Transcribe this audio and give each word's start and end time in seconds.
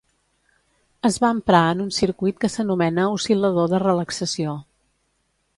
Es 1.09 1.19
va 1.25 1.29
emprar 1.35 1.59
en 1.75 1.83
un 1.85 1.93
circuit 1.99 2.41
que 2.45 2.51
s'anomena 2.53 3.07
oscil·lador 3.19 3.73
de 3.75 3.85
relaxació. 3.87 4.61